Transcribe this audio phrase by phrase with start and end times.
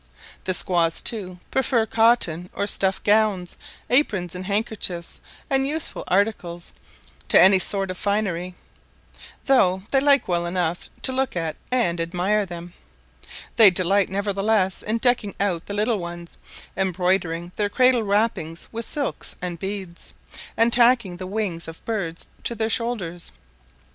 [0.45, 3.55] The squaws, too, prefer cotton or stuff gowns,
[3.87, 6.71] aprons and handkerchiefs, and such useful articles,
[7.29, 8.55] to any sort of finery,
[9.45, 12.73] though they like well enough to look at and admire them;
[13.57, 16.39] they delight nevertheless in decking out the little ones,
[16.75, 20.13] embroidering their cradle wrappings with silks and beads,
[20.57, 23.33] and tacking the wings of birds to their shoulders.